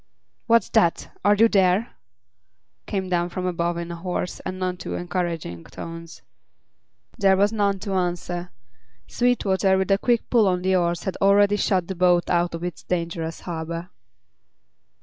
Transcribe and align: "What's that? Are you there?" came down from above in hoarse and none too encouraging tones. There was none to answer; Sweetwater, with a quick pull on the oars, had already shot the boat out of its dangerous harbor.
"What's 0.47 0.69
that? 0.69 1.15
Are 1.23 1.35
you 1.35 1.47
there?" 1.47 1.93
came 2.87 3.07
down 3.07 3.29
from 3.29 3.45
above 3.45 3.77
in 3.77 3.91
hoarse 3.91 4.39
and 4.39 4.57
none 4.57 4.75
too 4.77 4.95
encouraging 4.95 5.63
tones. 5.65 6.23
There 7.19 7.37
was 7.37 7.53
none 7.53 7.77
to 7.81 7.93
answer; 7.93 8.49
Sweetwater, 9.05 9.77
with 9.77 9.91
a 9.91 9.99
quick 9.99 10.27
pull 10.31 10.47
on 10.47 10.63
the 10.63 10.75
oars, 10.75 11.03
had 11.03 11.17
already 11.21 11.57
shot 11.57 11.85
the 11.85 11.93
boat 11.93 12.31
out 12.31 12.55
of 12.55 12.63
its 12.63 12.81
dangerous 12.81 13.41
harbor. 13.41 13.91